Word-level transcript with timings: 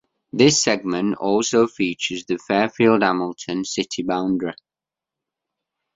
This 0.33 0.63
segment 0.63 1.17
also 1.17 1.67
features 1.67 2.25
the 2.25 2.39
Fairfield-Hamilton 2.39 3.63
city 3.65 4.01
boundary. 4.01 4.55